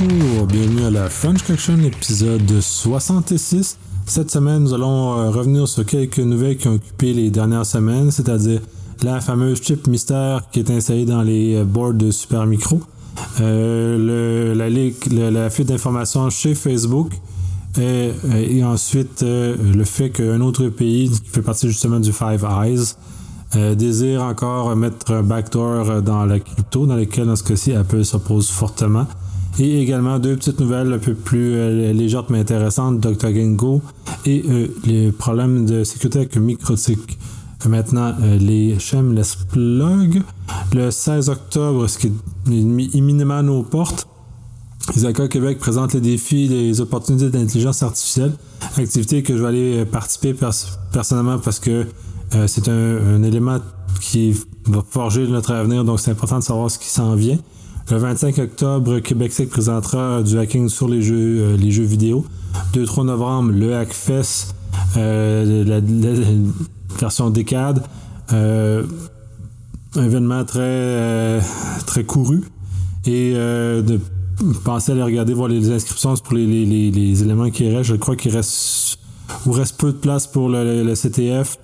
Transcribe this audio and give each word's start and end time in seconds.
bonjour, 0.00 0.46
bienvenue 0.46 0.84
à 0.84 0.90
la 0.90 1.08
French 1.08 1.42
Connection, 1.44 1.78
épisode 1.80 2.60
66. 2.60 3.78
Cette 4.06 4.30
semaine, 4.30 4.62
nous 4.62 4.74
allons 4.74 5.18
euh, 5.18 5.30
revenir 5.30 5.68
sur 5.68 5.84
quelques 5.84 6.18
nouvelles 6.18 6.56
qui 6.56 6.68
ont 6.68 6.74
occupé 6.74 7.12
les 7.12 7.30
dernières 7.30 7.66
semaines, 7.66 8.10
c'est-à-dire 8.10 8.60
la 9.02 9.20
fameuse 9.20 9.62
chip 9.62 9.86
mystère 9.86 10.42
qui 10.50 10.60
est 10.60 10.70
installée 10.70 11.04
dans 11.04 11.22
les 11.22 11.56
euh, 11.56 11.64
boards 11.64 11.94
de 11.94 12.10
Super 12.10 12.46
Micro, 12.46 12.80
euh, 13.40 14.54
la, 14.54 15.50
fuite 15.50 15.68
d'informations 15.68 16.28
chez 16.30 16.54
Facebook, 16.54 17.12
et, 17.78 18.64
ensuite 18.64 19.22
le 19.22 19.84
fait 19.84 20.10
qu'un 20.10 20.40
autre 20.40 20.68
pays 20.68 21.10
qui 21.10 21.28
fait 21.28 21.42
partie 21.42 21.68
justement 21.68 22.00
du 22.00 22.12
Five 22.12 22.46
Eyes 22.62 23.74
désire 23.76 24.22
encore 24.22 24.74
mettre 24.74 25.12
un 25.12 25.22
backdoor 25.22 26.02
dans 26.02 26.24
la 26.24 26.40
crypto, 26.40 26.86
dans 26.86 26.96
lequel, 26.96 27.26
dans 27.26 27.36
ce 27.36 27.44
cas-ci, 27.44 27.72
Apple 27.72 28.04
s'oppose 28.04 28.50
fortement. 28.50 29.06
Et 29.58 29.80
également 29.80 30.18
deux 30.18 30.36
petites 30.36 30.58
nouvelles 30.58 30.92
un 30.92 30.98
peu 30.98 31.14
plus 31.14 31.54
euh, 31.54 31.92
légères 31.92 32.24
mais 32.28 32.40
intéressantes, 32.40 32.98
Dr. 32.98 33.32
Gengo 33.32 33.82
et 34.26 34.42
euh, 34.48 34.66
les 34.84 35.12
problèmes 35.12 35.64
de 35.64 35.84
sécurité 35.84 36.20
avec 36.20 36.36
Microtik. 36.36 37.18
Maintenant, 37.66 38.12
euh, 38.20 38.36
les 38.36 38.78
Shameless 38.78 39.36
Plug. 39.36 40.22
Le 40.74 40.90
16 40.90 41.30
octobre, 41.30 41.86
ce 41.86 41.98
qui 41.98 42.08
est 42.08 42.12
imminemment 42.50 43.38
à 43.38 43.42
nos 43.42 43.62
portes, 43.62 44.08
Isaac 44.96 45.28
Québec 45.28 45.58
présente 45.60 45.94
les 45.94 46.00
défis 46.00 46.44
et 46.44 46.48
les 46.48 46.80
opportunités 46.80 47.30
d'intelligence 47.30 47.82
artificielle, 47.82 48.32
activité 48.76 49.22
que 49.22 49.36
je 49.36 49.40
vais 49.40 49.48
aller 49.48 49.84
participer 49.86 50.34
personnellement 50.92 51.38
parce 51.38 51.58
que 51.58 51.86
c'est 52.46 52.68
un, 52.68 53.22
élément 53.22 53.60
qui 54.02 54.36
va 54.66 54.84
forger 54.86 55.26
notre 55.26 55.52
avenir, 55.52 55.84
donc 55.84 56.00
c'est 56.00 56.10
important 56.10 56.38
de 56.40 56.44
savoir 56.44 56.70
ce 56.70 56.78
qui 56.78 56.88
s'en 56.88 57.14
vient. 57.14 57.38
Le 57.90 57.98
25 57.98 58.38
octobre, 58.38 58.98
Québec 59.00 59.32
présentera 59.50 60.22
du 60.22 60.38
hacking 60.38 60.68
sur 60.68 60.88
les 60.88 61.02
jeux, 61.02 61.40
euh, 61.40 61.56
les 61.56 61.70
jeux 61.70 61.84
vidéo. 61.84 62.24
Le 62.74 62.86
3 62.86 63.04
novembre, 63.04 63.52
le 63.52 63.76
Hackfest, 63.76 64.54
euh, 64.96 65.64
la, 65.64 65.80
version 66.98 67.28
décade. 67.30 67.82
Euh, 68.32 68.84
événement 69.96 70.44
très, 70.44 71.42
couru. 72.06 72.44
Et 73.06 73.34
de 73.34 74.00
penser 74.64 74.92
à 74.92 74.94
aller 74.94 75.02
regarder, 75.02 75.34
voir 75.34 75.48
les 75.48 75.70
inscriptions 75.70 76.14
pour 76.16 76.34
les, 76.34 77.22
éléments 77.22 77.50
qui 77.50 77.68
restent. 77.68 77.90
Je 77.90 77.96
crois 77.96 78.16
qu'il 78.16 78.32
reste, 78.32 78.98
reste 79.46 79.78
peu 79.78 79.92
de 79.92 79.98
place 79.98 80.26
pour 80.26 80.48
le, 80.48 80.94
CTF. 80.94 81.58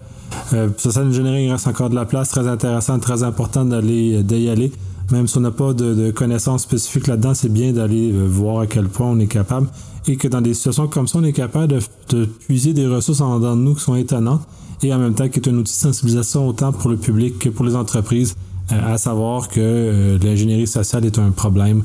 Euh, 0.52 0.68
Social 0.76 1.08
Engineering 1.08 1.50
reste 1.50 1.66
encore 1.66 1.90
de 1.90 1.94
la 1.94 2.04
place, 2.04 2.28
très 2.28 2.46
intéressant, 2.46 2.98
très 2.98 3.22
important 3.22 3.64
d'y 3.64 4.48
aller. 4.48 4.72
Même 5.10 5.26
si 5.26 5.38
on 5.38 5.40
n'a 5.40 5.50
pas 5.50 5.72
de, 5.72 6.10
connaissances 6.12 6.62
spécifiques 6.62 7.08
là-dedans, 7.08 7.34
c'est 7.34 7.52
bien 7.52 7.72
d'aller 7.72 8.12
euh, 8.12 8.26
voir 8.26 8.60
à 8.60 8.66
quel 8.66 8.88
point 8.88 9.08
on 9.08 9.18
est 9.18 9.26
capable 9.26 9.66
et 10.06 10.16
que 10.16 10.28
dans 10.28 10.40
des 10.40 10.54
situations 10.54 10.86
comme 10.88 11.08
ça, 11.08 11.18
on 11.18 11.24
est 11.24 11.32
capable 11.32 11.78
de, 12.08 12.24
puiser 12.24 12.72
des 12.72 12.86
ressources 12.86 13.20
en 13.20 13.38
nous 13.56 13.74
qui 13.74 13.82
sont 13.82 13.96
étonnantes 13.96 14.42
et 14.82 14.94
en 14.94 14.98
même 14.98 15.14
temps 15.14 15.28
qui 15.28 15.40
est 15.40 15.48
un 15.48 15.54
outil 15.54 15.72
de 15.72 15.78
sensibilisation 15.78 16.46
autant 16.46 16.72
pour 16.72 16.90
le 16.90 16.96
public 16.96 17.38
que 17.38 17.48
pour 17.48 17.64
les 17.64 17.74
entreprises, 17.74 18.36
euh, 18.72 18.94
à 18.94 18.98
savoir 18.98 19.48
que 19.48 19.60
euh, 19.60 20.18
l'ingénierie 20.22 20.68
sociale 20.68 21.04
est 21.04 21.18
un 21.18 21.30
problème 21.30 21.82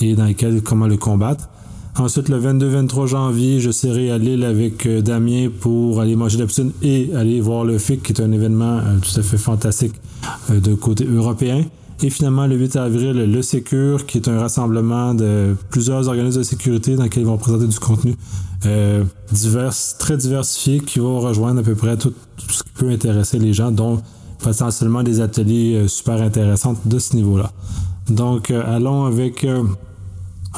et 0.00 0.14
dans 0.14 0.26
lequel 0.26 0.62
comment 0.62 0.86
le 0.86 0.96
combattre. 0.96 1.48
Ensuite, 1.98 2.28
le 2.28 2.40
22-23 2.40 3.06
janvier, 3.08 3.58
je 3.58 3.72
serai 3.72 4.12
à 4.12 4.18
Lille 4.18 4.44
avec 4.44 4.86
Damien 5.02 5.48
pour 5.60 6.00
aller 6.00 6.14
manger 6.14 6.38
la 6.38 6.46
piscine 6.46 6.70
et 6.80 7.10
aller 7.16 7.40
voir 7.40 7.64
le 7.64 7.76
FIC, 7.76 8.04
qui 8.04 8.12
est 8.12 8.20
un 8.20 8.30
événement 8.30 8.80
tout 9.02 9.18
à 9.18 9.22
fait 9.24 9.36
fantastique 9.36 9.94
de 10.48 10.74
côté 10.76 11.04
européen. 11.04 11.64
Et 12.00 12.10
finalement, 12.10 12.46
le 12.46 12.56
8 12.56 12.76
avril, 12.76 13.12
le 13.12 13.42
Secure, 13.42 14.06
qui 14.06 14.18
est 14.18 14.28
un 14.28 14.38
rassemblement 14.38 15.14
de 15.14 15.56
plusieurs 15.68 16.06
organismes 16.06 16.38
de 16.38 16.44
sécurité 16.44 16.94
dans 16.94 17.02
lesquels 17.02 17.24
ils 17.24 17.26
vont 17.26 17.38
présenter 17.38 17.66
du 17.66 17.78
contenu 17.78 18.14
euh, 18.66 19.04
très 19.98 20.16
diversifié, 20.16 20.78
qui 20.78 21.00
va 21.00 21.18
rejoindre 21.18 21.60
à 21.60 21.62
peu 21.64 21.74
près 21.74 21.96
tout, 21.96 22.14
ce 22.48 22.62
qui 22.62 22.70
peut 22.76 22.88
intéresser 22.88 23.40
les 23.40 23.52
gens, 23.52 23.72
dont 23.72 24.00
potentiellement 24.38 25.02
des 25.02 25.20
ateliers 25.20 25.74
euh, 25.74 25.88
super 25.88 26.22
intéressants 26.22 26.76
de 26.84 26.98
ce 27.00 27.16
niveau-là. 27.16 27.50
Donc, 28.08 28.52
euh, 28.52 28.62
allons 28.64 29.04
avec 29.04 29.44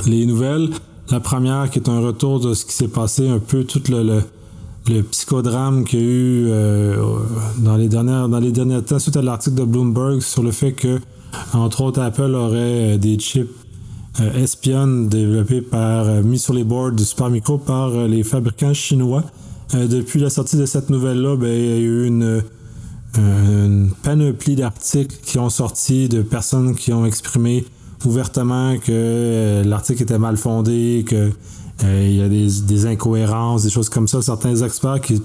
les 0.06 0.26
nouvelles. 0.26 0.68
La 1.10 1.20
première, 1.20 1.70
qui 1.70 1.78
est 1.78 1.88
un 1.88 2.00
retour 2.00 2.40
de 2.40 2.52
ce 2.52 2.66
qui 2.66 2.74
s'est 2.74 2.88
passé 2.88 3.26
un 3.26 3.38
peu 3.38 3.64
tout 3.64 3.82
le, 3.88 4.22
le 4.88 5.02
psychodrame 5.04 5.84
qu'il 5.84 6.00
y 6.00 6.02
a 6.02 6.06
eu 6.06 6.50
dans 7.58 7.76
les 7.76 7.88
dernières 7.88 8.28
dans 8.28 8.38
les 8.38 8.52
derniers 8.52 8.80
temps 8.82 9.00
suite 9.00 9.16
à 9.16 9.22
l'article 9.22 9.56
de 9.56 9.64
Bloomberg 9.64 10.20
sur 10.20 10.44
le 10.44 10.52
fait 10.52 10.72
que 10.72 11.00
entre 11.52 11.82
autres, 11.82 12.00
Apple 12.00 12.34
aurait 12.34 12.94
euh, 12.94 12.98
des 12.98 13.18
chips 13.18 13.50
euh, 14.20 14.42
espionnes 14.42 15.08
développés 15.08 15.60
par, 15.60 16.06
euh, 16.06 16.22
mis 16.22 16.38
sur 16.38 16.54
les 16.54 16.64
boards 16.64 16.92
du 16.92 17.04
Super 17.04 17.30
Micro 17.30 17.58
par 17.58 17.90
les 17.90 18.22
fabricants 18.22 18.74
chinois. 18.74 19.24
depuis 19.72 20.20
la 20.20 20.30
sortie 20.30 20.56
de 20.56 20.66
cette 20.66 20.90
nouvelle-là, 20.90 21.36
ben, 21.36 21.48
il 21.48 21.66
y 21.66 21.72
a 21.72 21.78
eu 21.78 22.06
une, 22.06 22.42
panoplie 24.02 24.54
d'articles 24.54 25.16
qui 25.24 25.38
ont 25.38 25.50
sorti 25.50 26.08
de 26.08 26.22
personnes 26.22 26.76
qui 26.76 26.92
ont 26.92 27.04
exprimé 27.04 27.64
ouvertement 28.04 28.78
que 28.78 29.62
l'article 29.64 30.04
était 30.04 30.18
mal 30.18 30.36
fondé, 30.36 31.04
que 31.06 31.32
y 31.82 32.22
a 32.22 32.28
des, 32.28 32.86
incohérences, 32.86 33.64
des 33.64 33.70
choses 33.70 33.88
comme 33.88 34.06
ça. 34.06 34.22
Certains 34.22 34.62
experts 34.62 35.00
qui, 35.00 35.20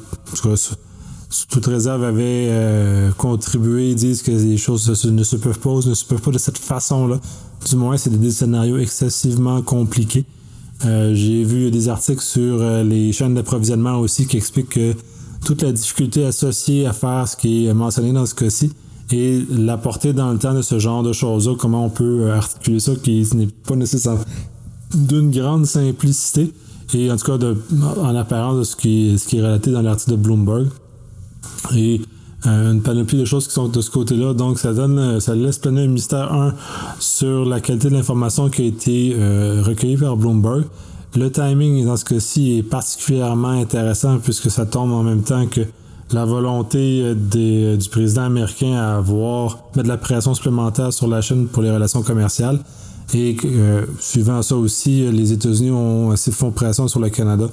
toute 1.49 1.65
réserve, 1.65 2.03
avaient 2.03 2.47
euh, 2.49 3.11
contribué, 3.17 3.95
disent 3.95 4.21
que 4.21 4.31
les 4.31 4.57
choses 4.57 5.05
ne 5.05 5.23
se 5.23 5.35
peuvent 5.35 5.59
pas, 5.59 5.75
ne 5.87 5.93
se 5.93 6.05
peuvent 6.05 6.21
pas 6.21 6.31
de 6.31 6.37
cette 6.37 6.57
façon-là. 6.57 7.19
Du 7.69 7.75
moins, 7.75 7.97
c'est 7.97 8.09
des 8.09 8.31
scénarios 8.31 8.77
excessivement 8.77 9.61
compliqués. 9.61 10.25
Euh, 10.85 11.15
j'ai 11.15 11.43
vu 11.43 11.71
des 11.71 11.89
articles 11.89 12.21
sur 12.21 12.61
euh, 12.61 12.83
les 12.83 13.11
chaînes 13.11 13.33
d'approvisionnement 13.33 13.97
aussi 13.97 14.27
qui 14.27 14.37
expliquent 14.37 14.69
que 14.69 14.93
toute 15.45 15.61
la 15.61 15.71
difficulté 15.71 16.25
associée 16.25 16.85
à 16.85 16.93
faire 16.93 17.27
ce 17.27 17.37
qui 17.37 17.65
est 17.65 17.73
mentionné 17.73 18.11
dans 18.11 18.25
ce 18.25 18.35
cas-ci 18.35 18.73
et 19.11 19.45
la 19.49 19.77
portée 19.77 20.13
dans 20.13 20.31
le 20.31 20.39
temps 20.39 20.53
de 20.53 20.61
ce 20.61 20.79
genre 20.79 21.03
de 21.03 21.13
choses-là, 21.13 21.55
comment 21.57 21.85
on 21.85 21.89
peut 21.89 22.31
articuler 22.31 22.79
ça, 22.79 22.93
qui 22.95 23.27
n'est 23.35 23.47
pas 23.47 23.75
nécessairement 23.75 24.23
d'une 24.93 25.29
grande 25.31 25.65
simplicité, 25.65 26.51
et 26.93 27.11
en 27.11 27.17
tout 27.17 27.37
cas 27.37 27.45
en 27.79 28.15
apparence 28.15 28.57
de 28.57 28.63
ce 28.63 28.75
qui 28.75 29.37
est 29.37 29.41
relaté 29.41 29.71
dans 29.71 29.81
l'article 29.81 30.11
de 30.11 30.15
Bloomberg 30.15 30.67
et 31.75 32.01
euh, 32.47 32.73
une 32.73 32.81
panoplie 32.81 33.17
de 33.17 33.25
choses 33.25 33.47
qui 33.47 33.53
sont 33.53 33.67
de 33.67 33.81
ce 33.81 33.89
côté-là. 33.89 34.33
Donc, 34.33 34.59
ça 34.59 34.73
donne, 34.73 34.99
euh, 34.99 35.19
ça 35.19 35.33
laisse 35.33 35.57
planer 35.57 35.83
un 35.83 35.87
mystère, 35.87 36.31
un, 36.31 36.53
sur 36.99 37.45
la 37.45 37.59
qualité 37.59 37.89
de 37.89 37.95
l'information 37.95 38.49
qui 38.49 38.63
a 38.63 38.65
été 38.65 39.15
euh, 39.17 39.63
recueillie 39.65 39.97
par 39.97 40.15
Bloomberg. 40.15 40.65
Le 41.15 41.31
timing, 41.31 41.85
dans 41.85 41.97
ce 41.97 42.05
cas-ci, 42.05 42.57
est 42.57 42.63
particulièrement 42.63 43.49
intéressant 43.49 44.19
puisque 44.19 44.51
ça 44.51 44.65
tombe 44.65 44.91
en 44.91 45.01
même 45.01 45.23
temps 45.23 45.47
que 45.47 45.61
la 46.11 46.25
volonté 46.25 47.15
du 47.15 47.89
président 47.89 48.23
américain 48.23 48.73
à 48.73 48.97
avoir 48.97 49.57
mettre 49.75 49.83
de 49.83 49.87
la 49.87 49.97
pression 49.97 50.33
supplémentaire 50.33 50.93
sur 50.93 51.07
la 51.07 51.21
Chine 51.21 51.47
pour 51.47 51.63
les 51.63 51.71
relations 51.71 52.03
commerciales. 52.03 52.59
Et 53.13 53.37
suivant 53.99 54.41
ça 54.41 54.55
aussi, 54.57 55.09
les 55.09 55.31
États-Unis 55.31 55.71
font 56.31 56.51
pression 56.51 56.87
sur 56.89 56.99
le 56.99 57.09
Canada 57.09 57.45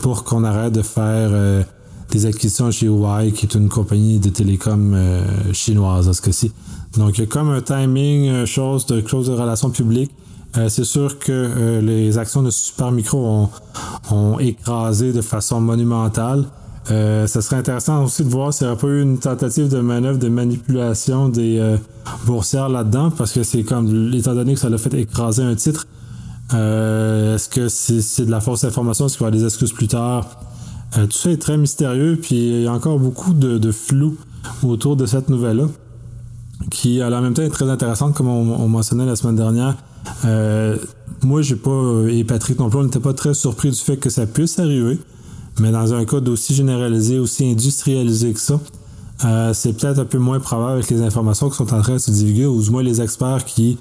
pour 0.00 0.22
qu'on 0.24 0.44
arrête 0.44 0.72
de 0.72 0.82
faire 0.82 1.64
des 2.10 2.26
acquisitions 2.26 2.70
chez 2.70 2.86
Huawei, 2.86 3.32
qui 3.32 3.46
est 3.46 3.54
une 3.54 3.68
compagnie 3.68 4.18
de 4.18 4.30
télécom 4.30 4.94
euh, 4.94 5.52
chinoise 5.52 6.06
dans 6.06 6.12
ce 6.12 6.22
cas-ci. 6.22 6.52
Donc, 6.96 7.18
il 7.18 7.20
y 7.22 7.24
a 7.24 7.26
comme 7.26 7.50
un 7.50 7.60
timing, 7.60 8.28
euh, 8.28 8.46
chose 8.46 8.86
de 8.86 9.00
clause 9.00 9.28
de 9.28 9.32
relations 9.32 9.70
publiques. 9.70 10.10
Euh, 10.56 10.68
c'est 10.68 10.84
sûr 10.84 11.18
que 11.18 11.80
les 11.82 12.16
actions 12.16 12.42
de 12.42 12.50
Super 12.50 12.90
Micro 12.90 13.50
ont, 14.10 14.38
écrasé 14.38 15.12
de 15.12 15.20
façon 15.20 15.60
monumentale. 15.60 16.46
Euh, 16.90 17.26
ça 17.26 17.42
serait 17.42 17.56
intéressant 17.56 18.02
aussi 18.04 18.24
de 18.24 18.30
voir 18.30 18.54
s'il 18.54 18.66
n'y 18.66 18.72
aurait 18.72 18.80
pas 18.80 18.86
eu 18.86 19.02
une 19.02 19.18
tentative 19.18 19.68
de 19.68 19.80
manœuvre 19.80 20.18
de 20.18 20.30
manipulation 20.30 21.28
des 21.28 21.76
boursières 22.24 22.70
là-dedans, 22.70 23.10
parce 23.10 23.32
que 23.32 23.42
c'est 23.42 23.62
comme, 23.62 24.10
étant 24.14 24.34
donné 24.34 24.54
que 24.54 24.60
ça 24.60 24.70
l'a 24.70 24.78
fait 24.78 24.94
écraser 24.94 25.42
un 25.42 25.54
titre, 25.54 25.86
est-ce 26.50 27.48
que 27.50 27.68
c'est 27.68 28.24
de 28.24 28.30
la 28.30 28.40
fausse 28.40 28.64
information? 28.64 29.04
Est-ce 29.04 29.18
qu'il 29.18 29.24
y 29.26 29.28
aura 29.28 29.36
des 29.36 29.44
excuses 29.44 29.72
plus 29.72 29.88
tard? 29.88 30.26
Euh, 30.96 31.06
tout 31.06 31.16
ça 31.16 31.30
est 31.30 31.36
très 31.36 31.58
mystérieux, 31.58 32.18
puis 32.20 32.36
il 32.36 32.62
y 32.62 32.66
a 32.66 32.72
encore 32.72 32.98
beaucoup 32.98 33.34
de, 33.34 33.72
flou 33.72 34.16
autour 34.62 34.96
de 34.96 35.06
cette 35.06 35.28
nouvelle-là, 35.28 35.66
qui 36.70 37.02
en 37.02 37.20
même 37.20 37.34
temps 37.34 37.42
est 37.42 37.50
très 37.50 37.68
intéressante, 37.68 38.14
comme 38.14 38.28
on, 38.28 38.68
mentionnait 38.68 39.06
la 39.06 39.16
semaine 39.16 39.36
dernière. 39.36 39.76
Euh, 40.24 40.76
moi, 41.22 41.42
j'ai 41.42 41.56
pas, 41.56 42.04
et 42.08 42.24
Patrick 42.24 42.58
non 42.58 42.70
plus, 42.70 42.78
on 42.78 42.84
n'était 42.84 43.00
pas 43.00 43.12
très 43.12 43.34
surpris 43.34 43.70
du 43.70 43.76
fait 43.76 43.96
que 43.96 44.08
ça 44.08 44.26
puisse 44.26 44.58
arriver, 44.58 44.98
mais 45.60 45.72
dans 45.72 45.92
un 45.92 46.04
code 46.04 46.28
aussi 46.28 46.54
généralisé, 46.54 47.18
aussi 47.18 47.50
industrialisé 47.50 48.32
que 48.32 48.40
ça, 48.40 48.58
euh, 49.24 49.52
c'est 49.52 49.72
peut-être 49.74 49.98
un 49.98 50.04
peu 50.04 50.18
moins 50.18 50.40
probable 50.40 50.74
avec 50.74 50.90
les 50.90 51.02
informations 51.02 51.50
qui 51.50 51.56
sont 51.56 51.74
en 51.74 51.82
train 51.82 51.94
de 51.94 51.98
se 51.98 52.10
divulguer, 52.10 52.46
ou 52.46 52.62
du 52.62 52.70
moins 52.70 52.82
les 52.82 53.00
experts 53.00 53.44
qui 53.44 53.78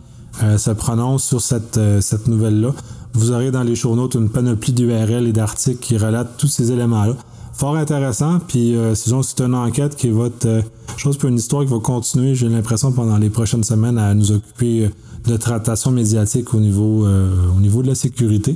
se 0.57 0.69
prononcent 0.69 1.25
sur 1.25 1.41
cette, 1.41 1.79
cette 1.99 2.27
nouvelle-là. 2.27 2.71
Vous 3.17 3.31
aurez 3.31 3.49
dans 3.49 3.63
les 3.63 3.75
show 3.75 3.95
notes 3.95 4.13
une 4.13 4.29
panoplie 4.29 4.73
d'URL 4.73 5.25
et 5.25 5.33
d'articles 5.33 5.79
qui 5.79 5.97
relatent 5.97 6.37
tous 6.37 6.45
ces 6.47 6.71
éléments-là. 6.71 7.15
fort 7.51 7.75
intéressant. 7.75 8.37
Puis, 8.47 8.75
c'est 8.93 9.41
une 9.41 9.55
enquête 9.55 9.95
qui 9.95 10.11
va 10.11 10.27
être, 10.27 10.63
chose 10.97 11.17
pour 11.17 11.27
une 11.27 11.37
histoire 11.37 11.65
qui 11.65 11.71
va 11.71 11.79
continuer, 11.79 12.35
j'ai 12.35 12.47
l'impression, 12.47 12.91
pendant 12.91 13.17
les 13.17 13.31
prochaines 13.31 13.63
semaines 13.63 13.97
à 13.97 14.13
nous 14.13 14.31
occuper 14.31 14.91
de 15.25 15.35
traitation 15.35 15.89
médiatique 15.89 16.53
au 16.53 16.59
niveau, 16.59 17.07
au 17.07 17.59
niveau 17.59 17.81
de 17.81 17.87
la 17.87 17.95
sécurité. 17.95 18.55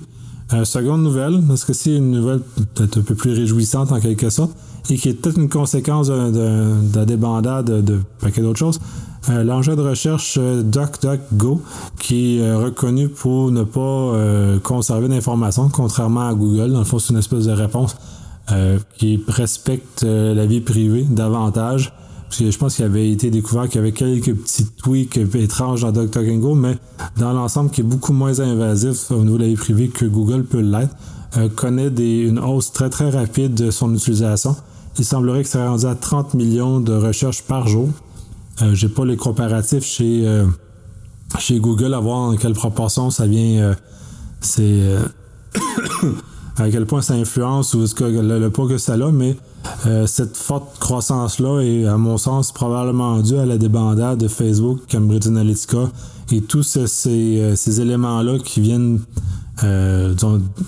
seconde 0.64 1.02
nouvelle, 1.02 1.42
parce 1.48 1.66
que 1.66 1.74
c'est 1.74 1.96
une 1.96 2.12
nouvelle 2.12 2.42
peut-être 2.76 3.00
un 3.00 3.02
peu 3.02 3.16
plus 3.16 3.32
réjouissante 3.32 3.92
en 3.92 4.00
quelque 4.00 4.30
sorte, 4.30 4.52
et 4.92 4.96
qui 4.96 5.10
est 5.10 5.14
peut-être 5.14 5.40
une 5.40 5.50
conséquence 5.50 6.08
de, 6.08 6.96
la 6.96 7.06
débandade 7.06 7.66
de, 7.66 7.82
de 7.82 8.00
paquet 8.20 8.42
d'autres 8.42 8.60
choses. 8.60 8.80
Euh, 9.30 9.44
l'engin 9.44 9.76
de 9.76 9.82
recherche 9.82 10.38
euh, 10.40 10.64
DuckDuckGo, 10.64 11.62
qui 12.00 12.38
est 12.38 12.42
euh, 12.42 12.58
reconnu 12.58 13.08
pour 13.08 13.52
ne 13.52 13.64
pas 13.64 14.60
conserver 14.64 15.08
d'informations, 15.08 15.70
contrairement 15.70 16.28
à 16.28 16.34
Google. 16.34 16.72
Dans 16.72 16.80
le 16.80 16.86
fond, 16.86 17.00
c'est 17.00 17.14
une 17.14 17.20
espèce 17.20 17.46
de 17.46 17.52
réponse 17.52 17.96
qui 18.98 19.24
respecte 19.30 20.04
la 20.04 20.46
vie 20.46 20.60
privée 20.60 21.06
davantage. 21.10 21.94
Parce 22.28 22.40
que 22.40 22.52
je 22.52 22.58
pense 22.58 22.76
qu'il 22.76 22.84
avait 22.84 23.10
été 23.10 23.30
découvert 23.30 23.70
qu'il 23.70 23.76
y 23.76 23.80
avait 23.80 23.94
quelques 23.94 24.34
petits 24.34 24.66
tweaks 24.66 25.18
étranges 25.36 25.82
dans 25.82 25.92
DuckDuckGo, 25.92 26.56
mais 26.56 26.78
dans 27.18 27.32
l'ensemble, 27.32 27.70
qui 27.70 27.80
est 27.80 27.86
beaucoup 27.86 28.12
moins 28.12 28.40
invasif 28.42 29.10
au 29.12 29.24
niveau 29.24 29.38
de 29.38 29.44
la 29.44 29.50
vie 29.50 29.56
privée 29.56 29.88
que 29.88 30.06
Google 30.06 30.44
peut 30.44 30.60
l'être, 30.60 30.96
connaît 31.56 31.88
une 31.88 32.40
hausse 32.40 32.74
très 32.74 32.90
très 32.90 33.10
rapide 33.10 33.54
de 33.54 33.72
son 33.72 33.94
utilisation. 33.96 34.56
Il 34.98 35.06
semblerait 35.06 35.44
que 35.44 35.50
ça 35.50 35.70
rendu 35.70 35.86
à 35.86 35.96
30 35.96 36.34
millions 36.34 36.82
de 36.82 36.94
recherches 36.94 37.44
par 37.44 37.68
jour. 37.68 37.90
Euh, 38.62 38.76
j'ai 38.76 38.90
pas 38.90 39.06
les 39.06 39.18
comparatifs 39.18 39.84
chez, 39.84 40.28
euh, 40.28 40.46
chez 41.40 41.60
Google 41.60 41.94
à 41.94 42.00
voir 42.00 42.20
en 42.20 42.36
quelle 42.36 42.54
proportion 42.54 43.10
ça 43.10 43.26
vient. 43.26 43.62
Euh, 43.62 43.74
c'est 44.40 44.82
à 46.58 46.70
quel 46.70 46.86
point 46.86 47.02
ça 47.02 47.14
influence 47.14 47.74
ou 47.74 47.86
ce 47.88 47.96
que 47.96 48.04
le, 48.04 48.50
poids 48.50 48.68
que 48.68 48.78
ça 48.78 48.94
a, 48.94 49.12
mais 49.12 49.36
cette 50.08 50.36
forte 50.36 50.80
croissance-là 50.80 51.62
est, 51.62 51.86
à 51.86 51.98
mon 51.98 52.18
sens, 52.18 52.52
probablement 52.52 53.20
due 53.20 53.38
à 53.38 53.46
la 53.46 53.58
débandade 53.58 54.18
de 54.18 54.28
Facebook, 54.28 54.80
Cambridge 54.92 55.28
Analytica 55.28 55.90
et 56.32 56.42
tous 56.42 56.64
ces, 56.64 56.88
ces 57.56 57.82
éléments-là 57.82 58.40
qui 58.40 58.62
viennent 58.62 59.00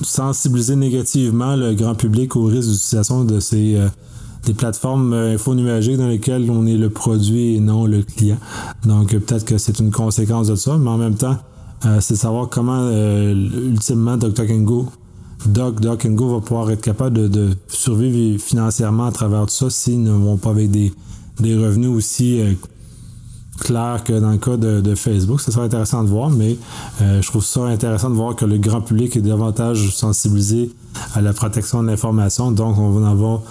sensibiliser 0.03 0.75
négativement 0.75 1.55
le 1.55 1.73
grand 1.73 1.95
public 1.95 2.35
au 2.35 2.45
risque 2.45 2.69
d'utilisation 2.69 3.23
de 3.23 3.39
ces 3.39 3.79
des 4.45 4.53
plateformes 4.53 5.13
euh, 5.13 5.35
info 5.35 5.55
numériques 5.55 5.97
dans 5.97 6.07
lesquelles 6.07 6.49
on 6.51 6.65
est 6.65 6.77
le 6.77 6.89
produit 6.89 7.55
et 7.55 7.59
non 7.59 7.85
le 7.85 8.03
client. 8.03 8.37
Donc 8.85 9.13
euh, 9.13 9.19
peut-être 9.19 9.45
que 9.45 9.57
c'est 9.57 9.79
une 9.79 9.91
conséquence 9.91 10.47
de 10.47 10.55
ça, 10.55 10.77
mais 10.77 10.89
en 10.89 10.97
même 10.97 11.15
temps, 11.15 11.37
euh, 11.85 11.99
c'est 12.01 12.15
savoir 12.15 12.49
comment 12.49 12.89
ultimement 12.89 14.17
Doc, 15.45 15.81
Doc 15.81 16.07
Go 16.07 16.35
va 16.35 16.41
pouvoir 16.41 16.71
être 16.71 16.81
capable 16.81 17.29
de, 17.29 17.49
survivre 17.67 18.39
financièrement 18.39 19.07
à 19.07 19.11
travers 19.11 19.41
tout 19.41 19.53
ça 19.53 19.69
s'ils 19.69 20.01
ne 20.01 20.11
vont 20.11 20.37
pas 20.37 20.51
avec 20.51 20.71
des, 20.71 20.93
revenus 21.41 21.89
aussi 21.89 22.39
clairs 23.59 24.05
que 24.05 24.13
dans 24.13 24.31
le 24.31 24.37
cas 24.37 24.55
de, 24.55 24.95
Facebook. 24.95 25.41
Ça 25.41 25.51
sera 25.51 25.65
intéressant 25.65 26.05
de 26.05 26.07
voir, 26.07 26.29
mais 26.29 26.55
je 27.01 27.27
trouve 27.27 27.43
ça 27.43 27.65
intéressant 27.65 28.09
de 28.09 28.15
voir 28.15 28.37
que 28.37 28.45
le 28.45 28.57
grand 28.57 28.79
public 28.79 29.17
est 29.17 29.21
davantage 29.21 29.93
sensibilisé 29.93 30.71
à 31.13 31.19
la 31.19 31.33
protection 31.33 31.83
de 31.83 31.87
l'information. 31.87 32.51
Donc, 32.51 32.77
on 32.77 32.91
va 32.91 33.01
en 33.05 33.11
avoir 33.11 33.41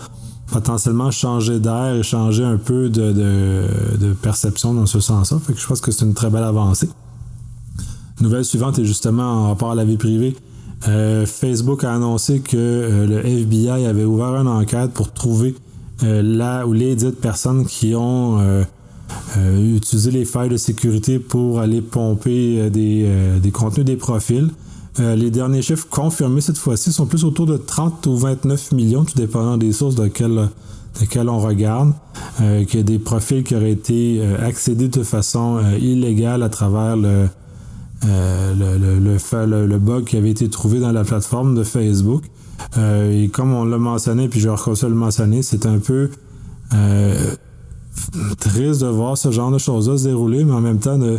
potentiellement 0.53 1.11
changer 1.11 1.59
d'air 1.59 1.97
et 1.97 2.03
changer 2.03 2.45
un 2.45 2.59
peu 2.59 2.91
de, 2.91 4.13
perception 4.21 4.75
dans 4.75 4.87
ce 4.87 5.01
sens-là. 5.01 5.39
Je 5.57 5.67
pense 5.67 5.81
que 5.81 5.91
c'est 5.91 6.05
une 6.05 6.15
très 6.15 6.31
belle 6.31 6.45
avancée. 6.45 6.89
Nouvelle 8.21 8.45
suivante 8.45 8.79
est 8.79 8.85
justement 8.85 9.25
en 9.25 9.49
rapport 9.49 9.73
à 9.73 9.75
la 9.75 9.85
vie 9.85 9.97
privée. 9.97 10.37
Euh, 10.87 11.27
Facebook 11.27 11.85
a 11.85 11.95
annoncé 11.95 12.41
que 12.41 12.57
euh, 12.57 13.07
le 13.07 13.27
FBI 13.27 13.87
avait 13.87 14.05
ouvert 14.05 14.35
une 14.37 14.49
enquête 14.49 14.93
pour 14.93 15.13
trouver 15.13 15.55
euh, 16.03 16.23
là 16.23 16.67
ou 16.67 16.73
les 16.73 16.97
dites 16.97 17.21
personnes 17.21 17.65
qui 17.65 17.95
ont 17.95 18.39
utilisé 19.37 20.11
les 20.11 20.25
failles 20.25 20.51
de 20.51 20.57
sécurité 20.57 21.19
pour 21.19 21.61
aller 21.61 21.81
pomper 21.81 22.71
des 22.71 23.51
contenus 23.53 23.87
des 23.87 23.97
profils. 23.97 24.51
Euh, 25.01 25.17
les 25.17 25.31
derniers 25.31 25.63
chiffres 25.63 25.87
confirmés 25.89 26.43
cette 26.43 26.59
fois-ci 26.59 26.93
sont 26.93 27.07
plus 27.07 27.25
autour 27.25 27.47
de 27.47 27.57
30 27.57 28.07
ou 28.07 28.17
29 28.17 28.73
millions, 28.73 29.05
tout 29.05 29.17
dépendant 29.17 29.57
des 29.57 29.73
sources 29.73 29.95
de 29.95 30.07
quelles 30.07 30.51
on 31.29 31.39
regarde, 31.39 31.93
euh, 32.43 32.65
qu'il 32.65 32.81
y 32.81 32.83
a 32.83 32.85
des 32.85 32.99
profils 32.99 33.43
qui 33.43 33.55
auraient 33.57 33.73
été 33.73 34.19
euh, 34.21 34.47
accédés 34.47 34.89
de 34.89 35.03
façon 35.03 35.61
illégale 35.81 36.43
à 36.43 36.51
travers 36.51 36.97
le, 36.97 37.29
le, 38.05 39.67
le, 39.67 39.79
bug 39.79 40.05
qui 40.05 40.17
avait 40.19 40.31
été 40.31 40.51
trouvé 40.51 40.79
dans 40.79 40.93
la 40.93 41.05
plateforme 41.05 41.55
de 41.55 41.65
Facebook. 41.65 42.25
et 42.77 43.31
comme 43.33 43.55
on 43.55 43.65
l'a 43.65 43.79
mentionné, 43.79 44.29
puis 44.29 44.41
je 44.41 44.51
vais 44.51 44.89
le 44.89 44.95
mentionner, 44.95 45.43
c'est 45.43 45.65
un 45.65 45.79
peu 45.79 46.11
triste 48.39 48.83
de 48.83 48.89
voir 48.89 49.17
ce 49.17 49.31
genre 49.31 49.51
de 49.51 49.59
choses-là 49.59 49.97
se 49.97 50.05
dérouler, 50.05 50.45
mais 50.45 50.53
en 50.53 50.61
même 50.61 50.81
temps 50.81 50.99
de 50.99 51.19